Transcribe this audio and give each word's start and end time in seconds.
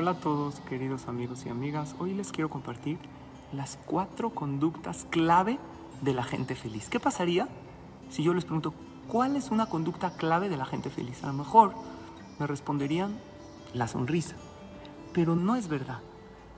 Hola 0.00 0.12
a 0.12 0.14
todos, 0.14 0.60
queridos 0.60 1.08
amigos 1.08 1.44
y 1.44 1.50
amigas. 1.50 1.94
Hoy 1.98 2.14
les 2.14 2.32
quiero 2.32 2.48
compartir 2.48 2.98
las 3.52 3.78
cuatro 3.84 4.30
conductas 4.30 5.06
clave 5.10 5.58
de 6.00 6.14
la 6.14 6.24
gente 6.24 6.54
feliz. 6.54 6.88
¿Qué 6.88 6.98
pasaría 6.98 7.48
si 8.08 8.22
yo 8.22 8.32
les 8.32 8.46
pregunto 8.46 8.72
cuál 9.08 9.36
es 9.36 9.50
una 9.50 9.66
conducta 9.66 10.16
clave 10.16 10.48
de 10.48 10.56
la 10.56 10.64
gente 10.64 10.88
feliz? 10.88 11.22
A 11.22 11.26
lo 11.26 11.34
mejor 11.34 11.74
me 12.38 12.46
responderían 12.46 13.18
la 13.74 13.88
sonrisa. 13.88 14.36
Pero 15.12 15.36
no 15.36 15.54
es 15.54 15.68
verdad, 15.68 16.00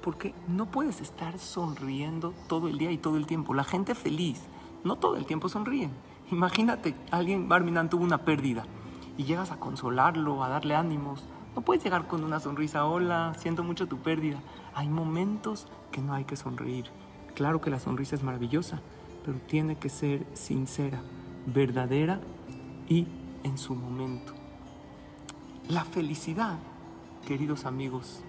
porque 0.02 0.36
no 0.46 0.66
puedes 0.66 1.00
estar 1.00 1.36
sonriendo 1.40 2.34
todo 2.46 2.68
el 2.68 2.78
día 2.78 2.92
y 2.92 2.96
todo 2.96 3.16
el 3.16 3.26
tiempo. 3.26 3.54
La 3.54 3.64
gente 3.64 3.96
feliz 3.96 4.40
no 4.84 4.98
todo 4.98 5.16
el 5.16 5.26
tiempo 5.26 5.48
sonríen. 5.48 5.90
Imagínate, 6.30 6.94
alguien, 7.10 7.48
Barminan, 7.48 7.90
tuvo 7.90 8.04
una 8.04 8.18
pérdida 8.18 8.66
y 9.18 9.24
llegas 9.24 9.50
a 9.50 9.58
consolarlo, 9.58 10.44
a 10.44 10.48
darle 10.48 10.76
ánimos, 10.76 11.24
no 11.54 11.62
puedes 11.62 11.84
llegar 11.84 12.06
con 12.06 12.24
una 12.24 12.40
sonrisa, 12.40 12.86
hola, 12.86 13.34
siento 13.38 13.62
mucho 13.62 13.86
tu 13.86 13.98
pérdida. 13.98 14.40
Hay 14.74 14.88
momentos 14.88 15.66
que 15.90 16.00
no 16.00 16.14
hay 16.14 16.24
que 16.24 16.36
sonreír. 16.36 16.86
Claro 17.34 17.60
que 17.60 17.70
la 17.70 17.78
sonrisa 17.78 18.14
es 18.14 18.22
maravillosa, 18.22 18.80
pero 19.24 19.38
tiene 19.38 19.76
que 19.76 19.88
ser 19.88 20.26
sincera, 20.32 21.02
verdadera 21.46 22.20
y 22.88 23.06
en 23.42 23.58
su 23.58 23.74
momento. 23.74 24.32
La 25.68 25.84
felicidad, 25.84 26.58
queridos 27.26 27.66
amigos, 27.66 28.22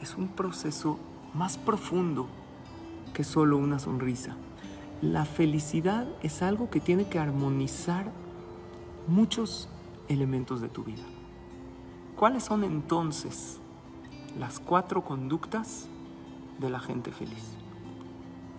es 0.00 0.16
un 0.16 0.28
proceso 0.28 0.98
más 1.34 1.58
profundo 1.58 2.28
que 3.12 3.24
solo 3.24 3.56
una 3.56 3.78
sonrisa. 3.78 4.36
La 5.00 5.24
felicidad 5.24 6.06
es 6.22 6.42
algo 6.42 6.70
que 6.70 6.80
tiene 6.80 7.08
que 7.08 7.18
armonizar 7.18 8.12
muchos 9.08 9.68
elementos 10.08 10.60
de 10.60 10.68
tu 10.68 10.84
vida. 10.84 11.02
¿Cuáles 12.22 12.44
son 12.44 12.62
entonces 12.62 13.58
las 14.38 14.60
cuatro 14.60 15.02
conductas 15.02 15.88
de 16.60 16.70
la 16.70 16.78
gente 16.78 17.10
feliz? 17.10 17.56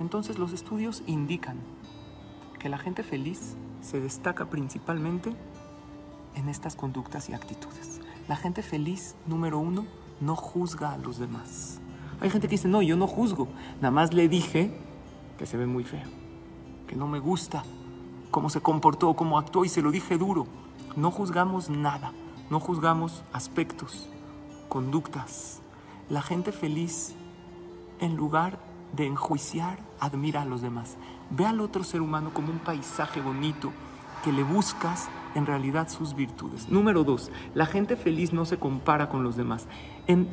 Entonces 0.02 0.38
los 0.38 0.52
estudios 0.52 1.02
indican 1.08 1.56
que 2.60 2.68
la 2.68 2.78
gente 2.78 3.04
feliz 3.04 3.56
se 3.80 4.02
destaca 4.02 4.50
principalmente 4.50 5.34
en 6.36 6.50
estas 6.50 6.76
conductas 6.76 7.30
y 7.30 7.34
actitudes. 7.34 8.02
La 8.28 8.36
gente 8.36 8.64
feliz, 8.64 9.16
número 9.28 9.60
uno, 9.60 9.86
no 10.20 10.36
juzga 10.36 10.92
a 10.92 10.98
los 10.98 11.18
demás. 11.18 11.80
Hay 12.20 12.30
gente 12.30 12.50
que 12.50 12.56
dice, 12.56 12.68
no, 12.68 12.82
yo 12.82 12.98
no 12.98 13.08
juzgo, 13.08 13.48
nada 13.78 13.92
más 13.92 14.14
le 14.14 14.28
dije 14.28 14.78
que 15.38 15.46
se 15.46 15.56
ve 15.56 15.68
muy 15.68 15.86
feo, 15.86 16.10
que 16.86 16.98
no 16.98 17.08
me 17.08 17.20
gusta 17.20 17.64
cómo 18.30 18.50
se 18.50 18.60
comportó, 18.60 19.14
cómo 19.14 19.40
actuó 19.40 19.64
y 19.64 19.70
se 19.70 19.82
lo 19.82 19.90
dije 19.90 20.18
duro. 20.18 20.48
No 20.98 21.12
juzgamos 21.12 21.70
nada. 21.70 22.12
No 22.54 22.60
juzgamos 22.60 23.24
aspectos, 23.34 24.08
conductas. 24.70 25.64
La 26.08 26.22
gente 26.22 26.52
feliz, 26.52 27.16
en 28.00 28.16
lugar 28.16 28.60
de 28.96 29.08
enjuiciar, 29.08 29.80
admira 30.00 30.44
a 30.44 30.46
los 30.46 30.62
demás. 30.62 30.96
Ve 31.32 31.48
al 31.48 31.60
otro 31.62 31.84
ser 31.84 32.02
humano 32.02 32.30
como 32.32 32.52
un 32.52 32.60
paisaje 32.60 33.22
bonito 33.22 33.72
que 34.24 34.32
le 34.32 34.44
buscas 34.44 35.10
en 35.34 35.48
realidad 35.48 35.90
sus 35.90 36.14
virtudes. 36.14 36.70
Número 36.70 37.04
dos, 37.04 37.32
la 37.56 37.66
gente 37.66 37.96
feliz 37.96 38.34
no 38.34 38.46
se 38.46 38.60
compara 38.60 39.10
con 39.10 39.24
los 39.24 39.36
demás. 39.36 39.66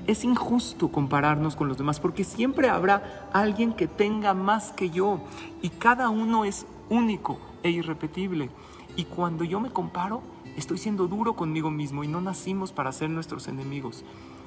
es 0.07 0.23
injusto 0.23 0.93
compararnos 0.93 1.57
con 1.57 1.69
los 1.69 1.79
demás 1.79 2.01
porque 2.01 2.25
siempre 2.25 2.69
habrá 2.69 3.31
alguien 3.33 3.73
que 3.73 3.87
tenga 3.87 4.34
más 4.34 4.73
que 4.73 4.91
yo 4.91 5.23
y 5.62 5.71
cada 5.71 6.11
uno 6.11 6.45
es 6.45 6.67
único 6.91 7.39
e 7.62 7.70
irrepetible. 7.70 8.50
Y 8.97 9.05
cuando 9.05 9.44
yo 9.44 9.61
me 9.61 9.70
comparo, 9.70 10.22
Estoy 10.56 10.78
siendo 10.78 11.06
duro 11.06 11.36
conmigo 11.36 11.70
mismo 11.70 12.05
y 12.05 12.08
no 12.08 12.20
nacimos 12.20 12.72
para 12.72 12.92
ser 12.92 13.08
nuestros 13.08 13.48
enemigos. 13.48 14.05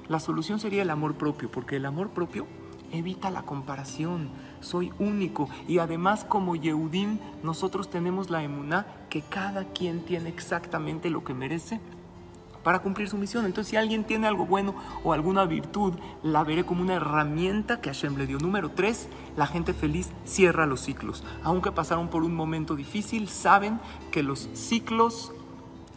La 0.10 0.20
solución 0.20 0.60
sería 0.60 0.82
el 0.82 0.90
amor 0.90 1.16
propio, 1.16 1.50
porque 1.50 1.78
el 1.78 1.86
amor 1.86 2.10
propio 2.10 2.46
evita 2.92 3.32
la 3.32 3.44
comparación. 3.44 4.30
Soy 4.60 4.92
único 5.00 5.50
y 5.68 5.80
además 5.80 6.26
como 6.26 6.56
Yehudim 6.56 7.20
nosotros 7.42 7.90
tenemos 7.90 8.30
la 8.30 8.44
emuná 8.44 8.86
que 9.10 9.22
cada 9.22 9.64
quien 9.66 10.04
tiene 10.06 10.30
exactamente 10.30 11.10
lo 11.10 11.24
que 11.24 11.34
merece 11.34 11.80
para 12.64 12.80
cumplir 12.80 13.10
su 13.10 13.18
misión. 13.18 13.46
Entonces, 13.46 13.72
si 13.72 13.78
alguien 13.78 14.04
tiene 14.04 14.28
algo 14.28 14.46
bueno 14.46 14.76
o 15.04 15.14
alguna 15.14 15.46
virtud, 15.46 15.94
la 16.24 16.44
veré 16.44 16.66
como 16.66 16.82
una 16.82 16.96
herramienta 16.96 17.82
que 17.82 17.90
Hashem 17.90 18.18
le 18.18 18.28
dio. 18.28 18.40
Número 18.40 18.70
tres, 18.72 19.10
la 19.36 19.48
gente 19.48 19.74
feliz 19.74 20.12
cierra 20.26 20.66
los 20.66 20.82
ciclos. 20.82 21.24
Aunque 21.44 21.72
pasaron 21.72 22.10
por 22.10 22.24
un 22.24 22.36
momento 22.36 22.76
difícil, 22.76 23.28
saben 23.28 23.80
que 24.12 24.24
los 24.24 24.50
ciclos 24.54 25.32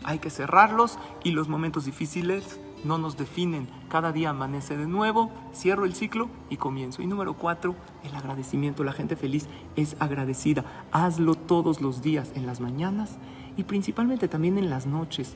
hay 0.04 0.18
que 0.18 0.30
cerrarlos 0.30 0.98
y 1.24 1.32
los 1.32 1.48
momentos 1.48 1.84
difíciles 1.84 2.60
no 2.84 2.98
nos 2.98 3.16
definen. 3.16 3.68
Cada 3.88 4.12
día 4.12 4.30
amanece 4.30 4.76
de 4.76 4.86
nuevo, 4.86 5.30
cierro 5.54 5.84
el 5.84 5.94
ciclo 5.94 6.28
y 6.50 6.56
comienzo. 6.56 7.02
Y 7.02 7.06
número 7.06 7.34
cuatro, 7.34 7.74
el 8.04 8.14
agradecimiento. 8.14 8.84
La 8.84 8.92
gente 8.92 9.16
feliz 9.16 9.48
es 9.74 9.96
agradecida. 9.98 10.64
Hazlo 10.92 11.34
todos 11.34 11.80
los 11.80 12.02
días, 12.02 12.32
en 12.34 12.46
las 12.46 12.60
mañanas 12.60 13.18
y 13.56 13.64
principalmente 13.64 14.28
también 14.28 14.58
en 14.58 14.70
las 14.70 14.86
noches. 14.86 15.34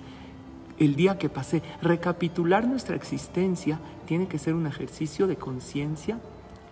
El 0.81 0.97
día 0.97 1.19
que 1.19 1.29
pasé, 1.29 1.63
recapitular 1.83 2.67
nuestra 2.67 2.97
existencia 2.97 3.79
tiene 4.07 4.29
que 4.29 4.39
ser 4.39 4.55
un 4.55 4.67
ejercicio 4.67 5.27
de 5.27 5.37
conciencia 5.37 6.19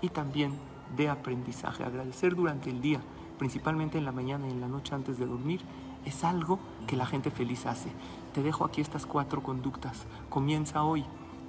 y 0.01 0.09
también 0.09 0.55
de 0.97 1.11
aprendizaje. 1.11 1.85
Agradecer 1.85 2.35
durante 2.35 2.71
el 2.71 2.81
día, 2.81 3.03
principalmente 3.39 3.99
en 3.99 4.07
la 4.07 4.13
mañana 4.13 4.49
y 4.49 4.53
en 4.53 4.63
la 4.63 4.67
noche 4.67 4.95
antes 4.95 5.19
de 5.19 5.27
dormir, 5.27 5.61
es 6.07 6.25
algo 6.25 6.59
que 6.87 6.97
la 6.97 7.05
gente 7.05 7.31
feliz 7.31 7.67
hace. 7.67 7.91
Te 8.33 8.43
dejo 8.43 8.65
aquí 8.65 8.81
estas 8.81 9.05
cuatro 9.05 9.43
conductas. 9.43 10.07
Comienza 10.31 10.85
hoy. 10.85 11.05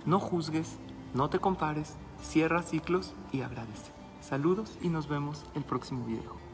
No 0.06 0.20
juzgues, 0.20 0.80
no 1.14 1.30
te 1.30 1.40
compares, 1.40 1.96
cierra 2.22 2.62
ciclos 2.62 3.14
y 3.32 3.40
agradece. 3.40 3.94
Saludos 4.20 4.78
y 4.82 4.90
nos 4.90 5.08
vemos 5.08 5.46
el 5.56 5.64
próximo 5.64 6.06
video. 6.06 6.49